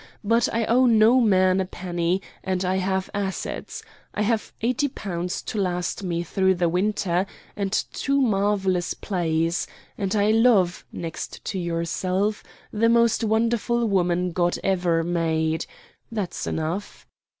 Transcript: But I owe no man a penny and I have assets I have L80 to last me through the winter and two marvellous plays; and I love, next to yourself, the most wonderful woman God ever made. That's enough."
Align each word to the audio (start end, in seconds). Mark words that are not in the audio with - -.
But 0.23 0.51
I 0.51 0.65
owe 0.65 0.87
no 0.87 1.19
man 1.21 1.61
a 1.61 1.65
penny 1.65 2.23
and 2.43 2.65
I 2.65 2.77
have 2.77 3.11
assets 3.13 3.83
I 4.15 4.23
have 4.23 4.51
L80 4.63 5.45
to 5.45 5.59
last 5.61 6.01
me 6.01 6.23
through 6.23 6.55
the 6.55 6.67
winter 6.69 7.27
and 7.55 7.71
two 7.71 8.19
marvellous 8.19 8.95
plays; 8.95 9.67
and 9.99 10.15
I 10.15 10.31
love, 10.31 10.85
next 10.91 11.45
to 11.45 11.59
yourself, 11.59 12.41
the 12.73 12.89
most 12.89 13.23
wonderful 13.23 13.85
woman 13.85 14.31
God 14.31 14.57
ever 14.63 15.03
made. 15.03 15.67
That's 16.11 16.47
enough." 16.47 17.05